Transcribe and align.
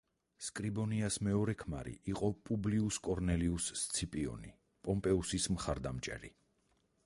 სკრიბონიას 0.43 1.17
მეორე 1.27 1.53
ქმარი 1.63 1.93
იყო 2.13 2.29
პუბლიუს 2.49 2.99
კორნელიუს 3.09 3.69
სციპიონი, 3.83 4.53
პომპეუსის 4.89 5.49
მხარდამჭერი. 5.57 6.37